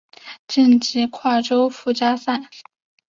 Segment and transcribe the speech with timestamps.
[0.47, 2.49] 晋级跨洲附加赛。